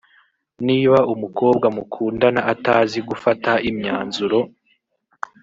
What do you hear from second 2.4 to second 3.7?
atazi gufata